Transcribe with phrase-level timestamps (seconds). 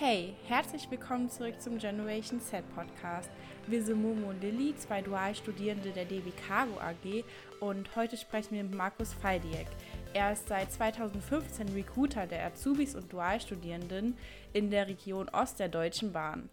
[0.00, 3.28] Hey, herzlich willkommen zurück zum Generation Z Podcast.
[3.66, 7.24] Wir sind Momo und Lilly, zwei Dualstudierende der DB Cargo AG
[7.58, 9.66] und heute sprechen wir mit Markus Faldiek.
[10.14, 14.16] Er ist seit 2015 Recruiter der Azubis und Dualstudierenden
[14.52, 16.48] in der Region Ost der Deutschen Bahn.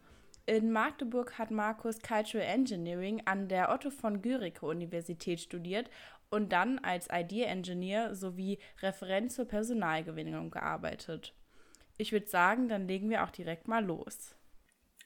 [0.48, 5.92] In Magdeburg hat Markus Cultural Engineering an der Otto von Guericke Universität studiert
[6.32, 11.36] und dann als Idea Engineer sowie Referent zur Personalgewinnung gearbeitet.
[11.98, 14.36] Ich würde sagen, dann legen wir auch direkt mal los.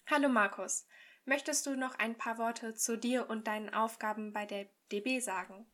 [0.08, 0.88] Hallo Markus,
[1.26, 5.68] möchtest du noch ein paar Worte zu dir und deinen Aufgaben bei der DB sagen?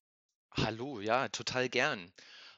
[0.52, 2.12] Hallo, ja, total gern.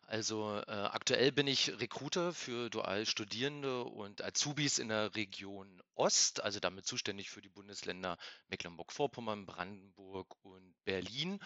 [0.07, 6.59] Also äh, aktuell bin ich Recruiter für Dualstudierende und Azubis in der Region Ost, also
[6.59, 8.17] damit zuständig für die Bundesländer
[8.47, 11.39] Mecklenburg-Vorpommern, Brandenburg und Berlin.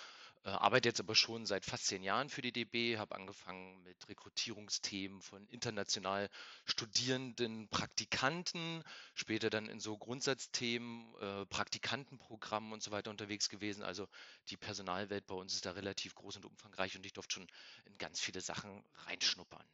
[0.44, 4.10] Äh, arbeite jetzt aber schon seit fast zehn Jahren für die DB, habe angefangen mit
[4.10, 6.30] Rekrutierungsthemen von international
[6.66, 13.84] studierenden Praktikanten, später dann in so Grundsatzthemen, äh, Praktikantenprogrammen und so weiter unterwegs gewesen.
[13.84, 14.08] Also
[14.50, 17.48] die Personalwelt bei uns ist da relativ groß und umfangreich und ich durfte schon
[17.86, 19.68] in ganz viele Sachen reinschnuppern.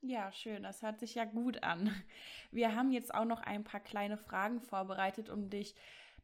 [0.00, 0.62] Ja, schön.
[0.62, 1.92] Das hört sich ja gut an.
[2.52, 5.74] Wir haben jetzt auch noch ein paar kleine Fragen vorbereitet, um dich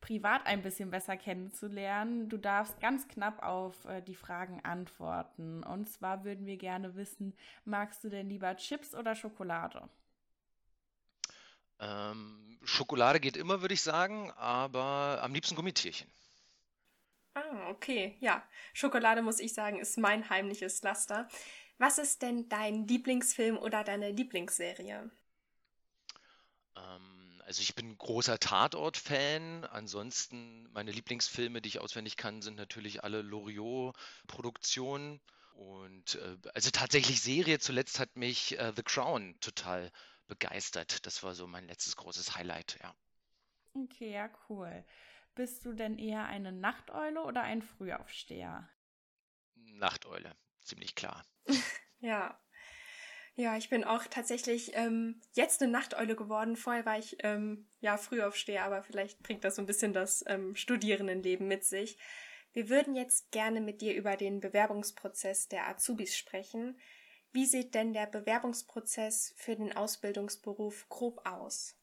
[0.00, 2.28] privat ein bisschen besser kennenzulernen.
[2.28, 5.62] Du darfst ganz knapp auf äh, die Fragen antworten.
[5.64, 9.88] Und zwar würden wir gerne wissen, magst du denn lieber Chips oder Schokolade?
[11.80, 16.08] Ähm, Schokolade geht immer, würde ich sagen, aber am liebsten Gummitierchen.
[17.34, 18.16] Ah, okay.
[18.20, 21.28] Ja, Schokolade muss ich sagen, ist mein heimliches Laster.
[21.78, 25.10] Was ist denn dein Lieblingsfilm oder deine Lieblingsserie?
[26.76, 27.13] Ähm,
[27.44, 29.64] also ich bin großer Tatort-Fan.
[29.66, 35.20] Ansonsten meine Lieblingsfilme, die ich auswendig kann, sind natürlich alle Loriot-Produktionen.
[35.52, 39.92] Und äh, also tatsächlich Serie zuletzt hat mich äh, The Crown total
[40.26, 41.06] begeistert.
[41.06, 42.94] Das war so mein letztes großes Highlight, ja.
[43.74, 44.84] Okay, ja, cool.
[45.34, 48.68] Bist du denn eher eine Nachteule oder ein Frühaufsteher?
[49.54, 51.24] Nachteule, ziemlich klar.
[52.00, 52.40] ja.
[53.36, 56.56] Ja, ich bin auch tatsächlich ähm, jetzt eine Nachteule geworden.
[56.56, 60.54] Vorher war ich ähm, ja Frühaufsteher, aber vielleicht bringt das so ein bisschen das ähm,
[60.54, 61.98] Studierendenleben mit sich.
[62.52, 66.78] Wir würden jetzt gerne mit dir über den Bewerbungsprozess der Azubis sprechen.
[67.32, 71.74] Wie sieht denn der Bewerbungsprozess für den Ausbildungsberuf grob aus?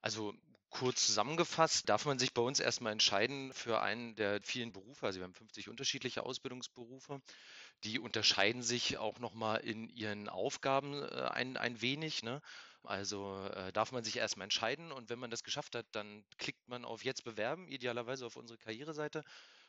[0.00, 0.34] Also
[0.70, 5.06] Kurz zusammengefasst darf man sich bei uns erstmal entscheiden für einen der vielen Berufe.
[5.06, 7.22] Also wir haben 50 unterschiedliche Ausbildungsberufe.
[7.84, 12.22] Die unterscheiden sich auch nochmal in ihren Aufgaben äh, ein, ein wenig.
[12.22, 12.42] Ne?
[12.82, 16.68] Also äh, darf man sich erstmal entscheiden und wenn man das geschafft hat, dann klickt
[16.68, 19.22] man auf Jetzt bewerben, idealerweise auf unsere Karriereseite,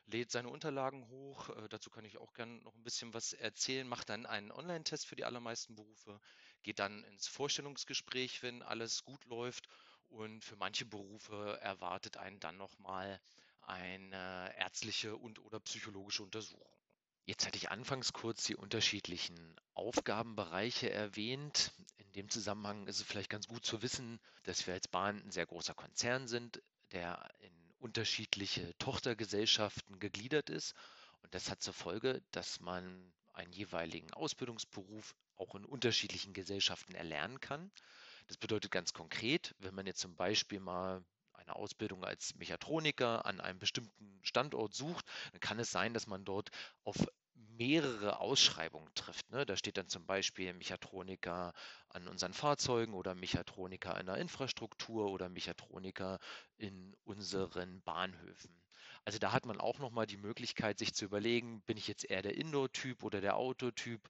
[0.07, 1.49] lädt seine Unterlagen hoch.
[1.49, 5.05] Äh, dazu kann ich auch gerne noch ein bisschen was erzählen, macht dann einen Online-Test
[5.07, 6.19] für die allermeisten Berufe,
[6.63, 9.67] geht dann ins Vorstellungsgespräch, wenn alles gut läuft
[10.09, 13.19] und für manche Berufe erwartet einen dann nochmal
[13.61, 16.76] eine ärztliche und oder psychologische Untersuchung.
[17.27, 19.37] Jetzt hatte ich anfangs kurz die unterschiedlichen
[19.73, 21.73] Aufgabenbereiche erwähnt.
[21.97, 25.31] In dem Zusammenhang ist es vielleicht ganz gut zu wissen, dass wir als Bahn ein
[25.31, 26.61] sehr großer Konzern sind,
[26.93, 30.73] der in unterschiedliche Tochtergesellschaften gegliedert ist.
[31.21, 37.41] Und das hat zur Folge, dass man einen jeweiligen Ausbildungsberuf auch in unterschiedlichen Gesellschaften erlernen
[37.41, 37.71] kann.
[38.27, 43.41] Das bedeutet ganz konkret, wenn man jetzt zum Beispiel mal eine Ausbildung als Mechatroniker an
[43.41, 46.49] einem bestimmten Standort sucht, dann kann es sein, dass man dort
[46.83, 46.97] auf
[47.57, 49.29] mehrere Ausschreibungen trifft.
[49.31, 49.45] Ne?
[49.45, 51.53] Da steht dann zum Beispiel Mechatroniker
[51.89, 56.19] an unseren Fahrzeugen oder Mechatroniker in der Infrastruktur oder Mechatroniker
[56.57, 58.61] in unseren Bahnhöfen.
[59.05, 62.21] Also da hat man auch nochmal die Möglichkeit, sich zu überlegen, bin ich jetzt eher
[62.21, 64.01] der Indoor-Typ oder der Outdoor-Typ?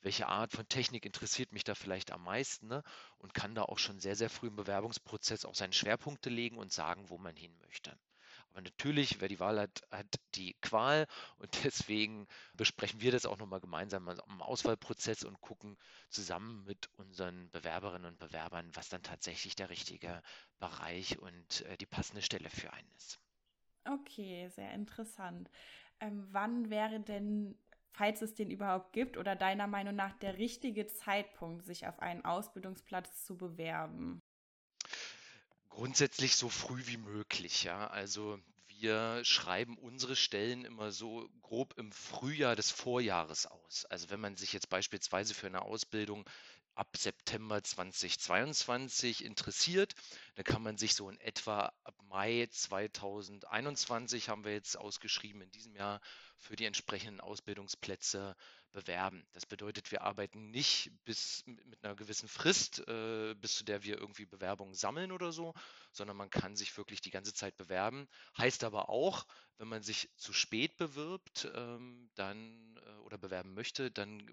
[0.00, 2.68] Welche Art von Technik interessiert mich da vielleicht am meisten?
[2.68, 2.82] Ne?
[3.18, 6.72] Und kann da auch schon sehr, sehr früh im Bewerbungsprozess auch seine Schwerpunkte legen und
[6.72, 7.98] sagen, wo man hin möchte.
[8.56, 11.06] Aber natürlich, wer die Wahl hat, hat die Qual
[11.36, 15.76] und deswegen besprechen wir das auch nochmal gemeinsam im Auswahlprozess und gucken
[16.08, 20.22] zusammen mit unseren Bewerberinnen und Bewerbern, was dann tatsächlich der richtige
[20.58, 23.20] Bereich und äh, die passende Stelle für einen ist.
[23.84, 25.50] Okay, sehr interessant.
[26.00, 27.56] Ähm, wann wäre denn,
[27.92, 32.24] falls es den überhaupt gibt, oder deiner Meinung nach der richtige Zeitpunkt, sich auf einen
[32.24, 34.20] Ausbildungsplatz zu bewerben?
[35.76, 37.86] Grundsätzlich so früh wie möglich, ja.
[37.88, 43.84] Also wir schreiben unsere Stellen immer so grob im Frühjahr des Vorjahres aus.
[43.90, 46.24] Also wenn man sich jetzt beispielsweise für eine Ausbildung
[46.76, 49.94] ab September 2022 interessiert,
[50.34, 55.50] dann kann man sich so in etwa ab Mai 2021 haben wir jetzt ausgeschrieben in
[55.50, 56.00] diesem Jahr
[56.36, 58.36] für die entsprechenden Ausbildungsplätze
[58.72, 59.26] bewerben.
[59.32, 63.98] Das bedeutet, wir arbeiten nicht bis mit einer gewissen Frist, äh, bis zu der wir
[63.98, 65.54] irgendwie Bewerbungen sammeln oder so,
[65.92, 68.06] sondern man kann sich wirklich die ganze Zeit bewerben.
[68.36, 69.26] Heißt aber auch,
[69.56, 74.30] wenn man sich zu spät bewirbt, ähm, dann äh, oder bewerben möchte, dann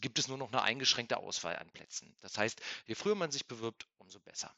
[0.00, 2.14] gibt es nur noch eine eingeschränkte Auswahl an Plätzen.
[2.20, 4.54] Das heißt, je früher man sich bewirbt, umso besser.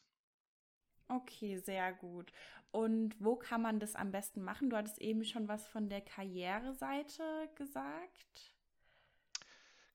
[1.07, 2.31] Okay, sehr gut.
[2.71, 4.69] Und wo kann man das am besten machen?
[4.69, 8.53] Du hattest eben schon was von der Karriereseite gesagt.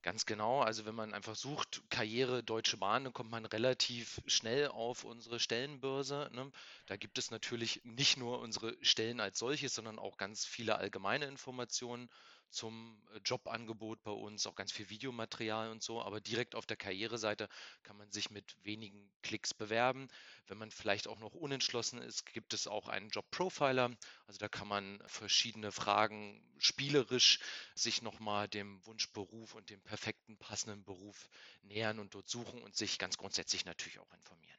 [0.03, 0.61] Ganz genau.
[0.61, 5.39] Also wenn man einfach sucht, Karriere Deutsche Bahn, dann kommt man relativ schnell auf unsere
[5.39, 6.29] Stellenbörse.
[6.33, 6.51] Ne?
[6.85, 11.25] Da gibt es natürlich nicht nur unsere Stellen als solches, sondern auch ganz viele allgemeine
[11.25, 12.09] Informationen
[12.49, 16.01] zum äh, Jobangebot bei uns, auch ganz viel Videomaterial und so.
[16.01, 17.49] Aber direkt auf der Karriereseite
[17.83, 20.07] kann man sich mit wenigen Klicks bewerben.
[20.47, 23.91] Wenn man vielleicht auch noch unentschlossen ist, gibt es auch einen Job-Profiler.
[24.27, 27.39] Also da kann man verschiedene Fragen spielerisch
[27.75, 31.29] sich nochmal dem Wunschberuf und dem perfekten passenden Beruf
[31.63, 34.57] nähern und dort suchen und sich ganz grundsätzlich natürlich auch informieren.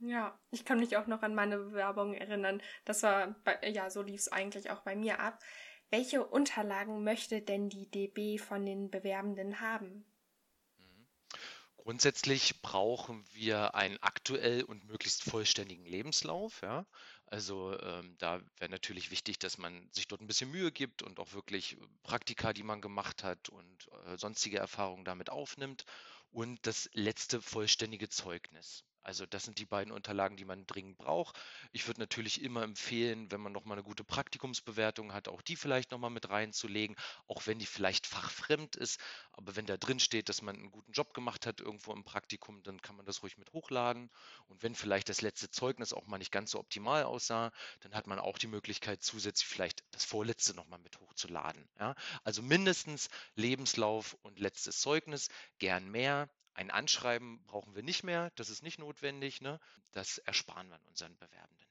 [0.00, 2.62] Ja, ich kann mich auch noch an meine Bewerbung erinnern.
[2.84, 5.42] Das war, bei, ja, so lief es eigentlich auch bei mir ab.
[5.90, 10.04] Welche Unterlagen möchte denn die DB von den Bewerbenden haben?
[11.78, 16.60] Grundsätzlich brauchen wir einen aktuell und möglichst vollständigen Lebenslauf.
[16.60, 16.84] Ja?
[17.24, 21.18] Also ähm, da wäre natürlich wichtig, dass man sich dort ein bisschen Mühe gibt und
[21.18, 25.86] auch wirklich Praktika, die man gemacht hat und äh, sonstige Erfahrungen damit aufnimmt.
[26.30, 28.84] Und das letzte vollständige Zeugnis.
[29.08, 31.40] Also das sind die beiden Unterlagen, die man dringend braucht.
[31.72, 35.56] Ich würde natürlich immer empfehlen, wenn man noch mal eine gute Praktikumsbewertung hat, auch die
[35.56, 36.94] vielleicht noch mal mit reinzulegen,
[37.26, 39.00] auch wenn die vielleicht fachfremd ist.
[39.32, 42.62] Aber wenn da drin steht, dass man einen guten Job gemacht hat irgendwo im Praktikum,
[42.64, 44.10] dann kann man das ruhig mit hochladen.
[44.46, 47.50] Und wenn vielleicht das letzte Zeugnis auch mal nicht ganz so optimal aussah,
[47.80, 51.66] dann hat man auch die Möglichkeit, zusätzlich vielleicht das vorletzte noch mal mit hochzuladen.
[51.80, 51.94] Ja?
[52.24, 56.28] Also mindestens Lebenslauf und letztes Zeugnis, gern mehr.
[56.58, 59.60] Ein Anschreiben brauchen wir nicht mehr, das ist nicht notwendig, ne?
[59.92, 61.68] das ersparen wir unseren Bewerbenden.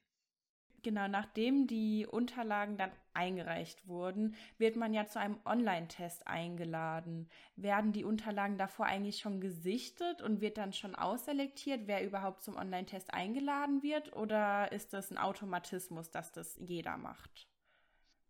[0.82, 7.28] Genau, nachdem die Unterlagen dann eingereicht wurden, wird man ja zu einem Online-Test eingeladen.
[7.58, 12.56] Werden die Unterlagen davor eigentlich schon gesichtet und wird dann schon ausselektiert, wer überhaupt zum
[12.56, 14.16] Online-Test eingeladen wird?
[14.16, 17.50] Oder ist das ein Automatismus, dass das jeder macht?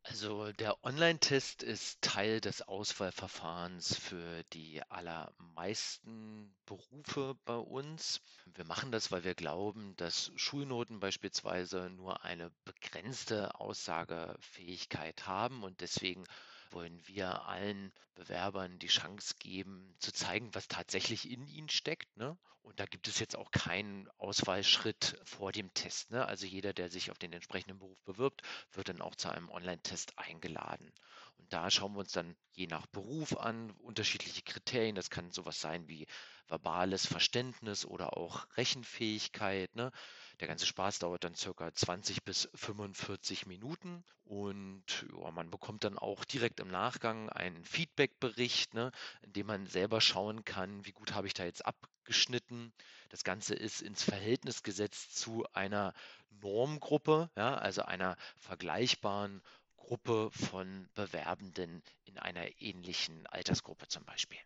[0.09, 8.21] Also der Online-Test ist Teil des Auswahlverfahrens für die allermeisten Berufe bei uns.
[8.55, 15.81] Wir machen das, weil wir glauben, dass Schulnoten beispielsweise nur eine begrenzte Aussagefähigkeit haben und
[15.81, 16.23] deswegen
[16.71, 22.15] wollen wir allen Bewerbern die Chance geben, zu zeigen, was tatsächlich in ihnen steckt.
[22.17, 22.37] Ne?
[22.61, 26.11] Und da gibt es jetzt auch keinen Auswahlschritt vor dem Test.
[26.11, 26.25] Ne?
[26.25, 28.41] Also jeder, der sich auf den entsprechenden Beruf bewirbt,
[28.73, 30.91] wird dann auch zu einem Online-Test eingeladen.
[31.37, 34.95] Und da schauen wir uns dann je nach Beruf an, unterschiedliche Kriterien.
[34.95, 36.07] Das kann sowas sein wie
[36.47, 39.73] verbales Verständnis oder auch Rechenfähigkeit.
[39.75, 39.91] Ne?
[40.39, 45.97] Der ganze Spaß dauert dann circa 20 bis 45 Minuten und ja, man bekommt dann
[45.97, 48.91] auch direkt im Nachgang einen Feedbackbericht, ne,
[49.23, 52.71] in dem man selber schauen kann, wie gut habe ich da jetzt abgeschnitten.
[53.09, 55.93] Das Ganze ist ins Verhältnis gesetzt zu einer
[56.29, 59.41] Normgruppe, ja, also einer vergleichbaren
[59.77, 64.39] Gruppe von Bewerbenden in einer ähnlichen Altersgruppe zum Beispiel.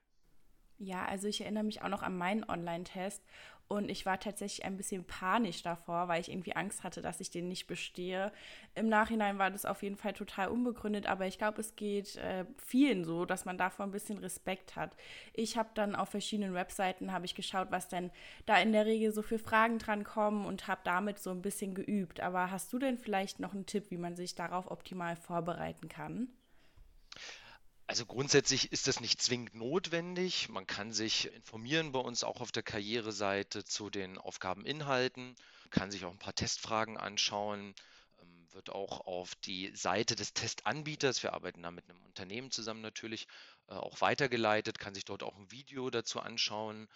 [0.83, 3.21] Ja, also ich erinnere mich auch noch an meinen Online-Test
[3.67, 7.29] und ich war tatsächlich ein bisschen panisch davor, weil ich irgendwie Angst hatte, dass ich
[7.29, 8.31] den nicht bestehe.
[8.73, 12.45] Im Nachhinein war das auf jeden Fall total unbegründet, aber ich glaube, es geht äh,
[12.57, 14.97] vielen so, dass man davor ein bisschen Respekt hat.
[15.33, 18.09] Ich habe dann auf verschiedenen Webseiten habe ich geschaut, was denn
[18.47, 21.75] da in der Regel so für Fragen dran kommen und habe damit so ein bisschen
[21.75, 22.21] geübt.
[22.21, 26.27] Aber hast du denn vielleicht noch einen Tipp, wie man sich darauf optimal vorbereiten kann?
[27.91, 30.48] Also grundsätzlich ist das nicht zwingend notwendig.
[30.48, 35.36] Man kann sich informieren bei uns auch auf der Karriereseite zu den Aufgabeninhalten,
[35.71, 37.75] kann sich auch ein paar Testfragen anschauen,
[38.21, 42.79] ähm, wird auch auf die Seite des Testanbieters, wir arbeiten da mit einem Unternehmen zusammen
[42.79, 43.27] natürlich,
[43.67, 46.88] äh, auch weitergeleitet, kann sich dort auch ein Video dazu anschauen.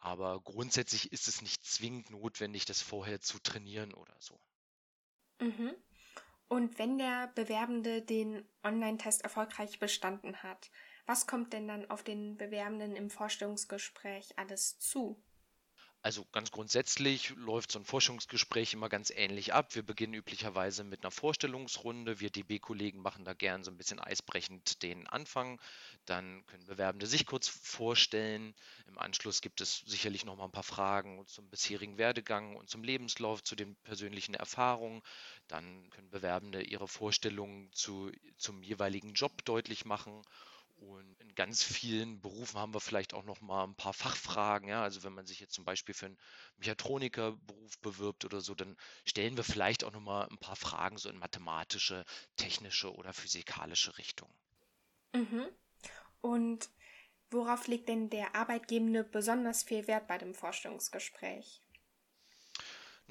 [0.00, 4.38] Aber grundsätzlich ist es nicht zwingend notwendig, das vorher zu trainieren oder so.
[5.40, 5.74] Mhm.
[6.52, 10.70] Und wenn der Bewerbende den Online-Test erfolgreich bestanden hat,
[11.06, 15.16] was kommt denn dann auf den Bewerbenden im Vorstellungsgespräch alles zu?
[16.04, 19.76] Also ganz grundsätzlich läuft so ein Forschungsgespräch immer ganz ähnlich ab.
[19.76, 22.18] Wir beginnen üblicherweise mit einer Vorstellungsrunde.
[22.18, 25.60] Wir DB-Kollegen machen da gern so ein bisschen eisbrechend den Anfang.
[26.04, 28.52] Dann können Bewerbende sich kurz vorstellen.
[28.88, 32.82] Im Anschluss gibt es sicherlich noch mal ein paar Fragen zum bisherigen Werdegang und zum
[32.82, 35.02] Lebenslauf, zu den persönlichen Erfahrungen.
[35.46, 40.24] Dann können Bewerbende ihre Vorstellungen zu, zum jeweiligen Job deutlich machen
[40.88, 44.68] und in ganz vielen Berufen haben wir vielleicht auch noch mal ein paar Fachfragen.
[44.68, 44.82] Ja?
[44.82, 46.18] Also wenn man sich jetzt zum Beispiel für einen
[46.58, 51.08] Mechatronikerberuf bewirbt oder so, dann stellen wir vielleicht auch noch mal ein paar Fragen so
[51.08, 52.04] in mathematische,
[52.36, 54.28] technische oder physikalische Richtung.
[55.14, 55.46] Mhm.
[56.20, 56.68] Und
[57.30, 61.61] worauf legt denn der Arbeitgebende besonders viel Wert bei dem Vorstellungsgespräch?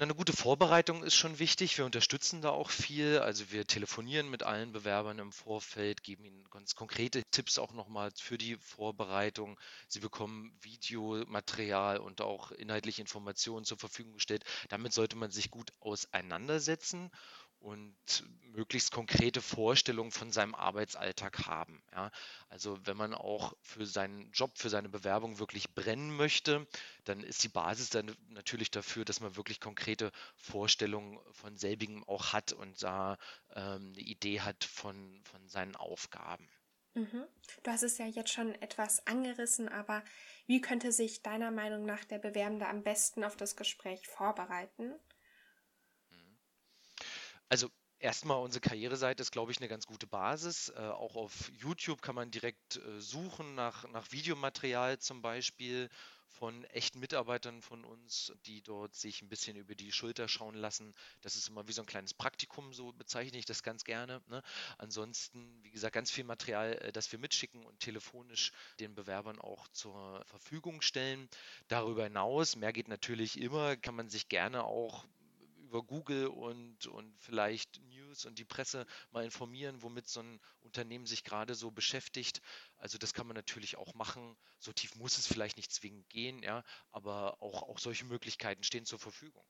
[0.02, 1.78] Eine gute Vorbereitung ist schon wichtig.
[1.78, 3.18] Wir unterstützen da auch viel.
[3.18, 8.10] Also wir telefonieren mit allen Bewerbern im Vorfeld, geben ihnen ganz konkrete Tipps auch nochmal
[8.16, 9.58] für die Vorbereitung.
[9.88, 14.44] Sie bekommen Videomaterial und auch inhaltliche Informationen zur Verfügung gestellt.
[14.68, 17.10] Damit sollte man sich gut auseinandersetzen
[17.62, 21.82] und möglichst konkrete Vorstellungen von seinem Arbeitsalltag haben.
[21.92, 22.10] Ja.
[22.48, 26.66] Also wenn man auch für seinen Job, für seine Bewerbung wirklich brennen möchte,
[27.04, 32.32] dann ist die Basis dann natürlich dafür, dass man wirklich konkrete Vorstellungen von selbigem auch
[32.32, 33.16] hat und da
[33.54, 36.48] ähm, eine Idee hat von, von seinen Aufgaben.
[36.94, 37.24] Mhm.
[37.62, 40.04] Du hast es ja jetzt schon etwas angerissen, aber
[40.46, 44.92] wie könnte sich deiner Meinung nach der Bewerbende am besten auf das Gespräch vorbereiten?
[47.52, 47.68] Also
[47.98, 50.70] erstmal unsere Karriereseite ist, glaube ich, eine ganz gute Basis.
[50.70, 55.90] Äh, auch auf YouTube kann man direkt äh, suchen nach, nach Videomaterial zum Beispiel
[56.28, 60.94] von echten Mitarbeitern von uns, die dort sich ein bisschen über die Schulter schauen lassen.
[61.20, 64.22] Das ist immer wie so ein kleines Praktikum, so bezeichne ich das ganz gerne.
[64.28, 64.42] Ne?
[64.78, 69.68] Ansonsten, wie gesagt, ganz viel Material, äh, das wir mitschicken und telefonisch den Bewerbern auch
[69.68, 71.28] zur Verfügung stellen.
[71.68, 75.04] Darüber hinaus, mehr geht natürlich immer, kann man sich gerne auch
[75.72, 81.06] über Google und, und vielleicht News und die Presse mal informieren, womit so ein Unternehmen
[81.06, 82.42] sich gerade so beschäftigt.
[82.76, 84.36] Also das kann man natürlich auch machen.
[84.58, 88.84] So tief muss es vielleicht nicht zwingend gehen, ja, aber auch, auch solche Möglichkeiten stehen
[88.84, 89.46] zur Verfügung.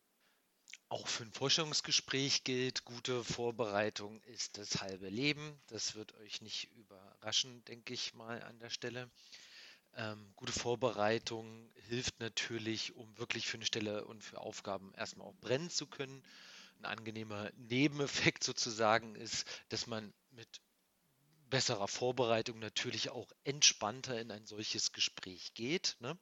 [0.88, 5.61] Auch für ein Vorstellungsgespräch gilt, gute Vorbereitung ist das halbe Leben.
[5.67, 9.11] Das wird euch nicht überraschen, denke ich mal an der Stelle.
[9.96, 15.37] Ähm, gute Vorbereitung hilft natürlich, um wirklich für eine Stelle und für Aufgaben erstmal auch
[15.37, 16.22] brennen zu können.
[16.78, 20.61] Ein angenehmer Nebeneffekt sozusagen ist, dass man mit
[21.50, 25.96] besserer Vorbereitung natürlich auch entspannter in ein solches Gespräch geht.
[26.00, 26.18] Ne?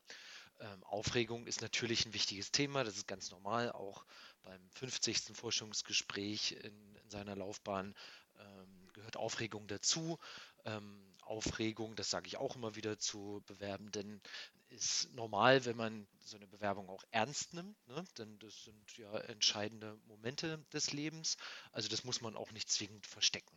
[0.58, 4.04] Ähm, Aufregung ist natürlich ein wichtiges Thema, das ist ganz normal, auch
[4.42, 5.36] beim 50.
[5.36, 7.94] Forschungsgespräch in, in seiner Laufbahn
[8.40, 10.18] ähm, gehört Aufregung dazu.
[10.64, 14.20] Ähm, Aufregung, das sage ich auch immer wieder zu Bewerbenden,
[14.68, 18.04] ist normal, wenn man so eine Bewerbung auch ernst nimmt, ne?
[18.18, 21.36] denn das sind ja entscheidende Momente des Lebens.
[21.70, 23.56] Also das muss man auch nicht zwingend verstecken.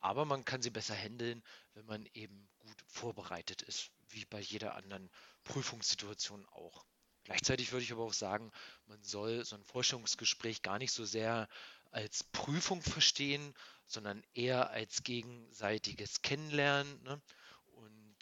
[0.00, 1.42] Aber man kann sie besser handeln,
[1.74, 5.08] wenn man eben gut vorbereitet ist, wie bei jeder anderen
[5.44, 6.84] Prüfungssituation auch.
[7.24, 8.50] Gleichzeitig würde ich aber auch sagen,
[8.86, 11.48] man soll so ein Forschungsgespräch gar nicht so sehr
[11.92, 13.54] als Prüfung verstehen,
[13.92, 17.02] sondern eher als gegenseitiges Kennenlernen.
[17.02, 17.20] Ne?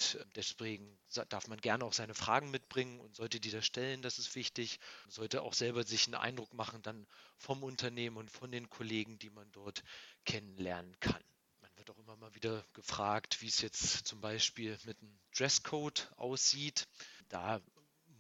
[0.01, 0.99] Und äh, deswegen
[1.29, 4.79] darf man gerne auch seine Fragen mitbringen und sollte die da stellen, das ist wichtig.
[5.05, 9.19] Man sollte auch selber sich einen Eindruck machen dann vom Unternehmen und von den Kollegen,
[9.19, 9.83] die man dort
[10.25, 11.23] kennenlernen kann.
[11.61, 16.11] Man wird auch immer mal wieder gefragt, wie es jetzt zum Beispiel mit einem Dresscode
[16.17, 16.87] aussieht.
[17.29, 17.61] Da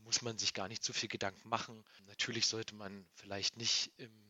[0.04, 1.84] muss man sich gar nicht zu viel Gedanken machen.
[2.06, 4.29] Natürlich sollte man vielleicht nicht im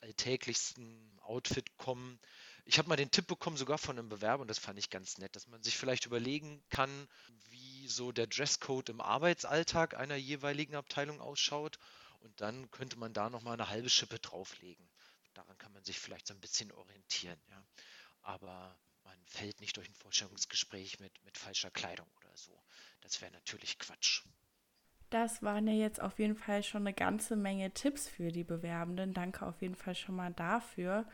[0.00, 2.18] alltäglichsten Outfit kommen.
[2.64, 5.18] Ich habe mal den Tipp bekommen, sogar von einem Bewerber, und das fand ich ganz
[5.18, 7.08] nett, dass man sich vielleicht überlegen kann,
[7.50, 11.78] wie so der Dresscode im Arbeitsalltag einer jeweiligen Abteilung ausschaut.
[12.20, 14.88] Und dann könnte man da nochmal eine halbe Schippe drauflegen.
[15.34, 17.40] Daran kann man sich vielleicht so ein bisschen orientieren.
[17.50, 17.64] Ja.
[18.22, 22.60] Aber man fällt nicht durch ein Vorstellungsgespräch mit, mit falscher Kleidung oder so.
[23.00, 24.24] Das wäre natürlich Quatsch.
[25.10, 29.14] Das waren ja jetzt auf jeden Fall schon eine ganze Menge Tipps für die Bewerbenden.
[29.14, 31.06] Danke auf jeden Fall schon mal dafür.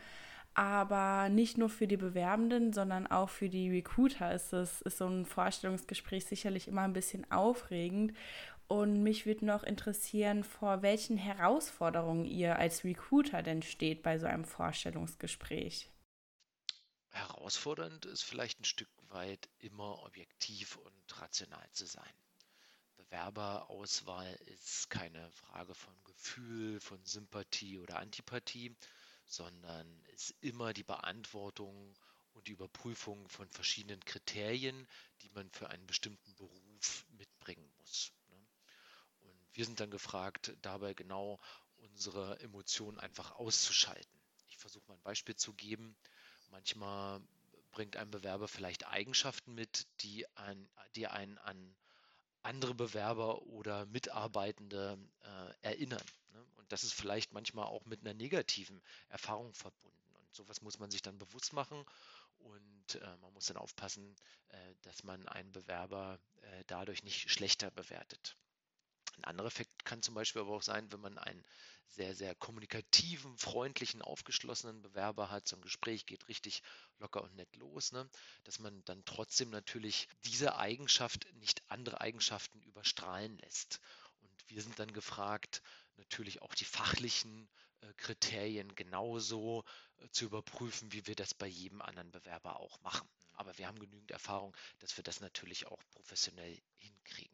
[0.54, 5.06] Aber nicht nur für die Bewerbenden, sondern auch für die Recruiter ist, es, ist so
[5.06, 8.16] ein Vorstellungsgespräch sicherlich immer ein bisschen aufregend.
[8.66, 14.26] Und mich würde noch interessieren, vor welchen Herausforderungen ihr als Recruiter denn steht bei so
[14.26, 15.90] einem Vorstellungsgespräch.
[17.10, 22.12] Herausfordernd ist vielleicht ein Stück weit immer objektiv und rational zu sein.
[23.04, 28.74] Bewerberauswahl ist keine Frage von Gefühl, von Sympathie oder Antipathie,
[29.26, 31.94] sondern ist immer die Beantwortung
[32.32, 34.88] und die Überprüfung von verschiedenen Kriterien,
[35.22, 38.12] die man für einen bestimmten Beruf mitbringen muss.
[38.28, 38.36] Ne?
[39.20, 41.38] Und wir sind dann gefragt, dabei genau
[41.76, 44.20] unsere Emotionen einfach auszuschalten.
[44.48, 45.94] Ich versuche mal ein Beispiel zu geben.
[46.50, 47.20] Manchmal
[47.72, 51.76] bringt ein Bewerber vielleicht Eigenschaften mit, die, ein, die einen an
[52.44, 56.04] andere Bewerber oder Mitarbeitende äh, erinnern.
[56.32, 56.44] Ne?
[56.56, 60.14] Und das ist vielleicht manchmal auch mit einer negativen Erfahrung verbunden.
[60.14, 61.84] Und sowas muss man sich dann bewusst machen
[62.38, 64.14] und äh, man muss dann aufpassen,
[64.48, 68.36] äh, dass man einen Bewerber äh, dadurch nicht schlechter bewertet.
[69.16, 71.44] Ein anderer Effekt kann zum Beispiel aber auch sein, wenn man einen
[71.88, 76.62] sehr, sehr kommunikativen, freundlichen, aufgeschlossenen Bewerber hat, so ein Gespräch geht richtig
[76.98, 78.08] locker und nett los, ne?
[78.42, 83.80] dass man dann trotzdem natürlich diese Eigenschaft nicht andere Eigenschaften überstrahlen lässt.
[84.20, 85.62] Und wir sind dann gefragt,
[85.96, 87.48] natürlich auch die fachlichen
[87.80, 89.64] äh, Kriterien genauso
[89.98, 93.08] äh, zu überprüfen, wie wir das bei jedem anderen Bewerber auch machen.
[93.34, 97.33] Aber wir haben genügend Erfahrung, dass wir das natürlich auch professionell hinkriegen.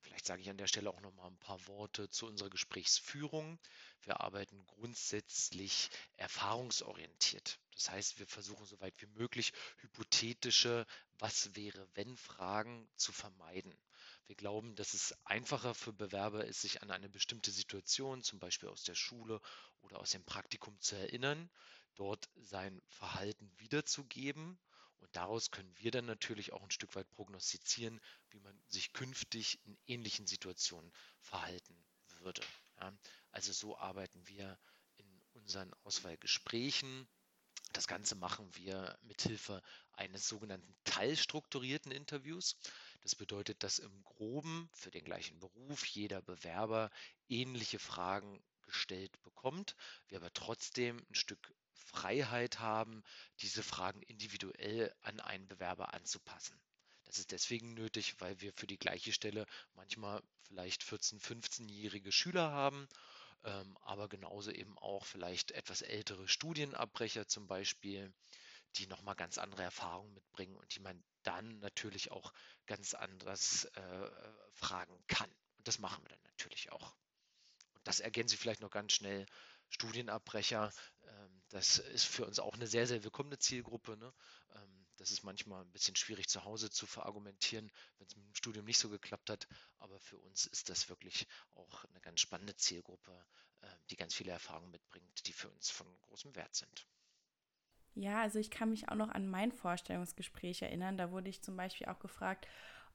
[0.00, 3.58] Vielleicht sage ich an der Stelle auch noch mal ein paar Worte zu unserer Gesprächsführung.
[4.02, 7.58] Wir arbeiten grundsätzlich erfahrungsorientiert.
[7.74, 10.86] Das heißt, wir versuchen soweit wie möglich hypothetische
[11.18, 13.76] Was wäre wenn Fragen zu vermeiden.
[14.26, 18.68] Wir glauben, dass es einfacher für Bewerber ist, sich an eine bestimmte Situation, zum Beispiel
[18.68, 19.40] aus der Schule
[19.80, 21.50] oder aus dem Praktikum zu erinnern,
[21.94, 24.58] dort sein Verhalten wiederzugeben
[25.00, 28.00] und daraus können wir dann natürlich auch ein Stück weit prognostizieren,
[28.30, 31.76] wie man sich künftig in ähnlichen Situationen verhalten
[32.20, 32.42] würde.
[32.80, 32.92] Ja,
[33.30, 34.58] also so arbeiten wir
[34.96, 37.08] in unseren Auswahlgesprächen.
[37.72, 39.62] Das Ganze machen wir mithilfe
[39.92, 42.56] eines sogenannten teilstrukturierten Interviews.
[43.02, 46.90] Das bedeutet, dass im groben für den gleichen Beruf jeder Bewerber
[47.28, 49.76] ähnliche Fragen gestellt bekommt,
[50.08, 53.02] wir aber trotzdem ein Stück Freiheit haben,
[53.40, 56.60] diese Fragen individuell an einen Bewerber anzupassen.
[57.04, 62.50] Das ist deswegen nötig, weil wir für die gleiche Stelle manchmal vielleicht 14-, 15-jährige Schüler
[62.50, 62.86] haben,
[63.44, 68.12] ähm, aber genauso eben auch vielleicht etwas ältere Studienabbrecher zum Beispiel,
[68.76, 72.32] die nochmal ganz andere Erfahrungen mitbringen und die man dann natürlich auch
[72.66, 74.10] ganz anders äh,
[74.52, 75.30] fragen kann.
[75.56, 76.94] Und das machen wir dann natürlich auch.
[77.74, 79.26] Und das ergänze ich vielleicht noch ganz schnell.
[79.70, 80.72] Studienabbrecher,
[81.06, 83.96] ähm, das ist für uns auch eine sehr, sehr willkommene Zielgruppe.
[83.96, 84.12] Ne?
[84.54, 88.34] Ähm, das ist manchmal ein bisschen schwierig zu Hause zu verargumentieren, wenn es mit dem
[88.34, 89.46] Studium nicht so geklappt hat.
[89.78, 93.24] Aber für uns ist das wirklich auch eine ganz spannende Zielgruppe,
[93.62, 96.86] ähm, die ganz viele Erfahrungen mitbringt, die für uns von großem Wert sind.
[97.94, 100.96] Ja, also ich kann mich auch noch an mein Vorstellungsgespräch erinnern.
[100.96, 102.46] Da wurde ich zum Beispiel auch gefragt,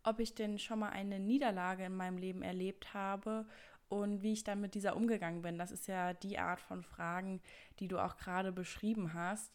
[0.03, 3.47] ob ich denn schon mal eine Niederlage in meinem Leben erlebt habe
[3.93, 5.59] und wie ich dann mit dieser umgegangen bin.
[5.59, 7.41] Das ist ja die Art von Fragen,
[7.79, 9.53] die du auch gerade beschrieben hast.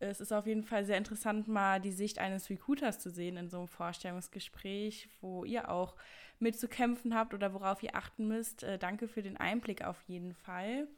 [0.00, 3.48] Es ist auf jeden Fall sehr interessant, mal die Sicht eines Recruiters zu sehen in
[3.48, 5.94] so einem Vorstellungsgespräch, wo ihr auch
[6.38, 8.64] mitzukämpfen habt oder worauf ihr achten müsst.
[8.64, 10.88] Äh, danke für den Einblick auf jeden Fall.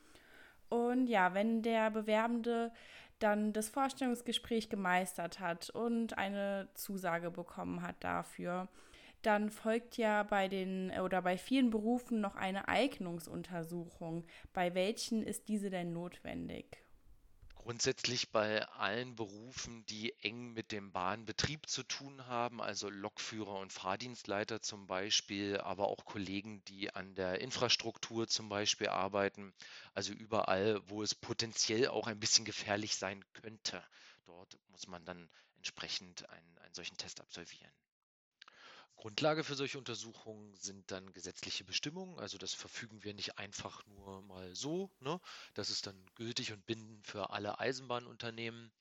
[0.70, 2.72] Und ja, wenn der Bewerbende
[3.18, 8.68] dann das Vorstellungsgespräch gemeistert hat und eine Zusage bekommen hat dafür,
[9.22, 14.24] dann folgt ja bei den oder bei vielen Berufen noch eine Eignungsuntersuchung.
[14.52, 16.82] Bei welchen ist diese denn notwendig?
[17.54, 23.72] Grundsätzlich bei allen Berufen, die eng mit dem Bahnbetrieb zu tun haben, also Lokführer und
[23.72, 29.52] Fahrdienstleiter zum Beispiel, aber auch Kollegen, die an der Infrastruktur zum Beispiel arbeiten,
[29.92, 33.84] also überall, wo es potenziell auch ein bisschen gefährlich sein könnte.
[34.24, 37.72] Dort muss man dann entsprechend einen, einen solchen Test absolvieren.
[38.98, 42.18] Grundlage für solche Untersuchungen sind dann gesetzliche Bestimmungen.
[42.18, 44.90] Also das verfügen wir nicht einfach nur mal so.
[44.98, 45.20] Ne?
[45.54, 48.72] Das ist dann gültig und bindend für alle Eisenbahnunternehmen.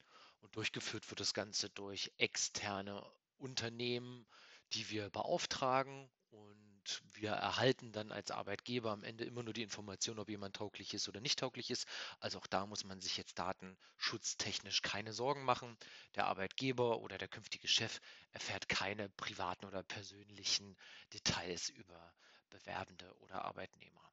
[0.41, 3.05] Und durchgeführt wird das Ganze durch externe
[3.37, 4.25] Unternehmen,
[4.73, 6.09] die wir beauftragen.
[6.31, 6.66] Und
[7.13, 11.07] wir erhalten dann als Arbeitgeber am Ende immer nur die Information, ob jemand tauglich ist
[11.07, 11.87] oder nicht tauglich ist.
[12.19, 15.77] Also auch da muss man sich jetzt datenschutztechnisch keine Sorgen machen.
[16.15, 17.99] Der Arbeitgeber oder der künftige Chef
[18.31, 20.75] erfährt keine privaten oder persönlichen
[21.13, 22.13] Details über
[22.49, 24.11] Bewerbende oder Arbeitnehmer.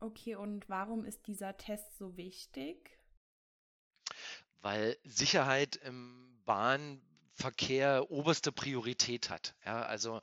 [0.00, 2.98] Okay, und warum ist dieser Test so wichtig?
[4.60, 9.54] Weil Sicherheit im Bahnverkehr oberste Priorität hat.
[9.64, 10.20] Ja, also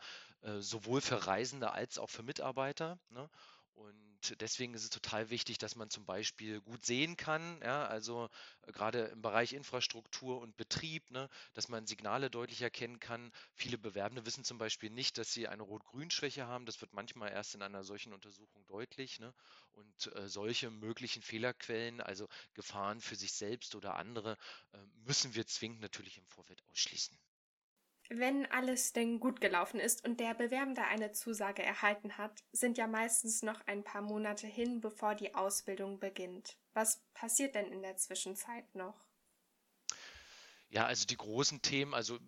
[0.60, 3.00] sowohl für Reisende als auch für Mitarbeiter.
[3.10, 3.30] Ne?
[3.74, 8.30] Und deswegen ist es total wichtig, dass man zum Beispiel gut sehen kann, ja, also
[8.68, 13.32] äh, gerade im Bereich Infrastruktur und Betrieb, ne, dass man Signale deutlich erkennen kann.
[13.56, 16.66] Viele Bewerbende wissen zum Beispiel nicht, dass sie eine Rot-Grün-Schwäche haben.
[16.66, 19.20] Das wird manchmal erst in einer solchen Untersuchung deutlich.
[19.20, 19.34] Ne?
[19.74, 24.38] Und äh, solche möglichen Fehlerquellen, also Gefahren für sich selbst oder andere,
[24.74, 27.18] äh, müssen wir zwingend natürlich im Vorfeld ausschließen.
[28.14, 32.86] Wenn alles denn gut gelaufen ist und der Bewerbende eine Zusage erhalten hat, sind ja
[32.86, 36.58] meistens noch ein paar Monate hin, bevor die Ausbildung beginnt.
[36.74, 39.06] Was passiert denn in der Zwischenzeit noch?
[40.68, 42.20] Ja, also die großen Themen, also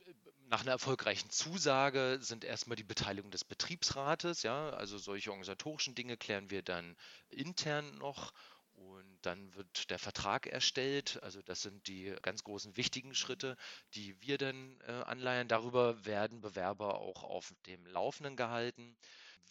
[0.47, 6.15] nach einer erfolgreichen Zusage sind erstmal die Beteiligung des Betriebsrates, ja, also solche organisatorischen Dinge
[6.15, 6.95] klären wir dann
[7.27, 8.31] intern noch
[8.89, 11.19] und dann wird der Vertrag erstellt.
[11.23, 13.57] Also das sind die ganz großen wichtigen Schritte,
[13.95, 15.47] die wir dann äh, anleihen.
[15.47, 18.95] Darüber werden Bewerber auch auf dem Laufenden gehalten.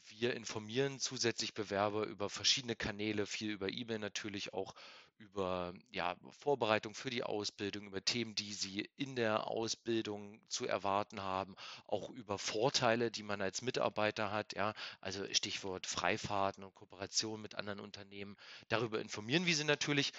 [0.08, 4.74] Wir informieren zusätzlich Bewerber über verschiedene Kanäle, viel über E-Mail natürlich auch
[5.22, 11.22] über ja, Vorbereitung für die Ausbildung, über Themen, die Sie in der Ausbildung zu erwarten
[11.22, 11.56] haben,
[11.86, 17.54] auch über Vorteile, die man als Mitarbeiter hat, ja, also Stichwort Freifahrten und Kooperation mit
[17.54, 18.36] anderen Unternehmen.
[18.68, 20.12] Darüber informieren wir Sie natürlich.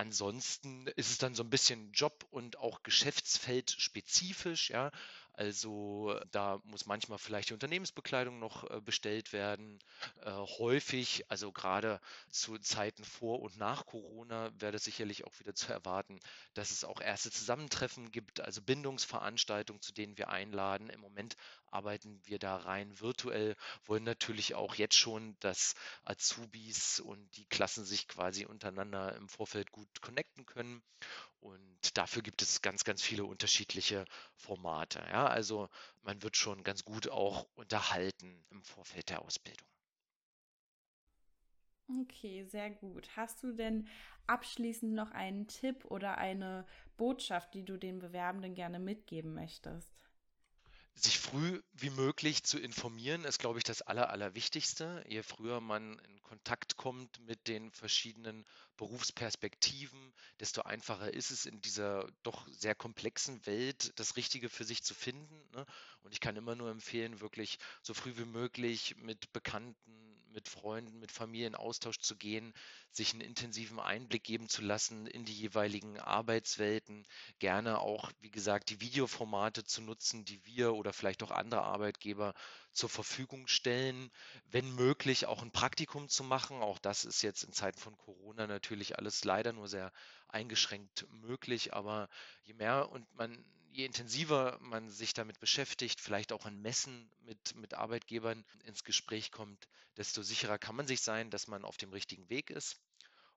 [0.00, 4.90] Ansonsten ist es dann so ein bisschen Job und auch Geschäftsfeld spezifisch, ja.
[5.34, 9.78] Also da muss manchmal vielleicht die Unternehmensbekleidung noch äh, bestellt werden.
[10.22, 15.54] Äh, häufig, also gerade zu Zeiten vor und nach Corona, wäre das sicherlich auch wieder
[15.54, 16.18] zu erwarten,
[16.54, 20.88] dass es auch erste Zusammentreffen gibt, also Bindungsveranstaltungen, zu denen wir einladen.
[20.88, 21.36] Im Moment
[21.70, 27.84] arbeiten wir da rein virtuell, wollen natürlich auch jetzt schon, dass Azubis und die Klassen
[27.84, 30.82] sich quasi untereinander im Vorfeld gut connecten können.
[31.40, 34.04] Und dafür gibt es ganz, ganz viele unterschiedliche
[34.36, 35.00] Formate.
[35.10, 35.68] Ja, also
[36.02, 39.66] man wird schon ganz gut auch unterhalten im Vorfeld der Ausbildung.
[42.02, 43.08] Okay, sehr gut.
[43.16, 43.86] Hast du denn
[44.26, 46.64] abschließend noch einen Tipp oder eine
[46.96, 49.92] Botschaft, die du den Bewerbenden gerne mitgeben möchtest?
[51.02, 55.02] Sich früh wie möglich zu informieren, ist, glaube ich, das Aller, Allerwichtigste.
[55.08, 58.44] Je früher man in Kontakt kommt mit den verschiedenen
[58.76, 64.82] Berufsperspektiven, desto einfacher ist es in dieser doch sehr komplexen Welt, das Richtige für sich
[64.82, 65.48] zu finden.
[65.54, 65.64] Ne?
[66.02, 69.99] Und ich kann immer nur empfehlen, wirklich so früh wie möglich mit Bekannten,
[70.32, 72.52] mit Freunden, mit Familien Austausch zu gehen,
[72.90, 77.06] sich einen intensiven Einblick geben zu lassen in die jeweiligen Arbeitswelten,
[77.38, 82.34] gerne auch, wie gesagt, die Videoformate zu nutzen, die wir oder vielleicht auch andere Arbeitgeber
[82.72, 84.10] zur Verfügung stellen,
[84.46, 86.62] wenn möglich auch ein Praktikum zu machen.
[86.62, 89.92] Auch das ist jetzt in Zeiten von Corona natürlich alles leider nur sehr
[90.28, 92.08] eingeschränkt möglich, aber
[92.44, 97.54] je mehr und man je intensiver man sich damit beschäftigt, vielleicht auch an Messen mit,
[97.54, 101.92] mit Arbeitgebern ins Gespräch kommt, desto sicherer kann man sich sein, dass man auf dem
[101.92, 102.80] richtigen Weg ist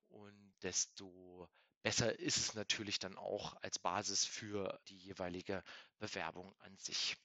[0.09, 1.47] und desto
[1.83, 5.63] besser ist es natürlich dann auch als Basis für die jeweilige
[5.99, 7.17] Bewerbung an sich.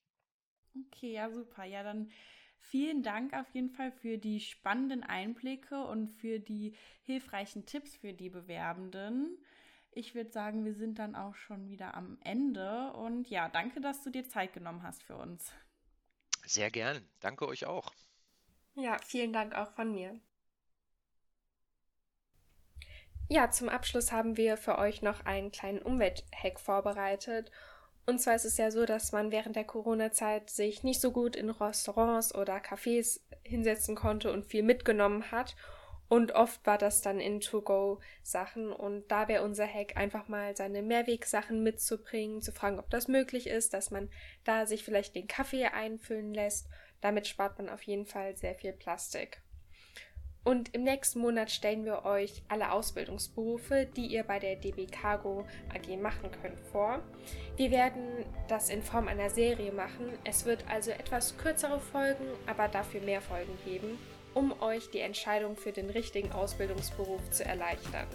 [0.74, 1.64] Okay, ja, super.
[1.64, 2.10] Ja, dann
[2.60, 8.12] vielen Dank auf jeden Fall für die spannenden Einblicke und für die hilfreichen Tipps für
[8.12, 9.38] die Bewerbenden.
[9.90, 12.92] Ich würde sagen, wir sind dann auch schon wieder am Ende.
[12.92, 15.52] Und ja, danke, dass du dir Zeit genommen hast für uns.
[16.46, 17.06] Sehr gern.
[17.20, 17.92] Danke euch auch.
[18.74, 20.20] Ja, vielen Dank auch von mir.
[23.30, 27.50] Ja, zum Abschluss haben wir für euch noch einen kleinen Umwelthack vorbereitet.
[28.08, 31.36] Und zwar ist es ja so, dass man während der Corona-Zeit sich nicht so gut
[31.36, 35.56] in Restaurants oder Cafés hinsetzen konnte und viel mitgenommen hat.
[36.08, 38.72] Und oft war das dann in To-Go-Sachen.
[38.72, 43.46] Und da wäre unser Hack einfach mal seine Mehrwegsachen mitzubringen, zu fragen, ob das möglich
[43.46, 44.08] ist, dass man
[44.42, 46.66] da sich vielleicht den Kaffee einfüllen lässt.
[47.02, 49.42] Damit spart man auf jeden Fall sehr viel Plastik.
[50.48, 55.44] Und im nächsten Monat stellen wir euch alle Ausbildungsberufe, die ihr bei der DB Cargo
[55.74, 57.02] AG machen könnt, vor.
[57.56, 60.08] Wir werden das in Form einer Serie machen.
[60.24, 63.98] Es wird also etwas kürzere Folgen, aber dafür mehr Folgen geben
[64.34, 68.06] um euch die Entscheidung für den richtigen Ausbildungsberuf zu erleichtern.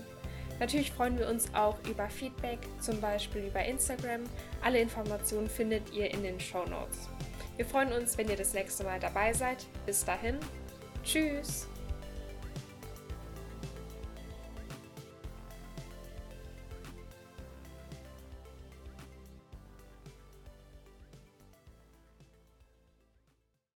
[0.60, 4.22] Natürlich freuen wir uns auch über Feedback, zum Beispiel über Instagram.
[4.62, 7.10] Alle Informationen findet ihr in den Show Notes.
[7.58, 9.66] Wir freuen uns, wenn ihr das nächste Mal dabei seid.
[9.86, 10.40] Bis dahin,
[11.04, 11.68] tschüss!